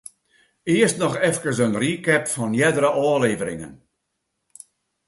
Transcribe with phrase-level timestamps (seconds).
[0.75, 3.73] Earst noch efkes in recap fan eardere ôfleveringen.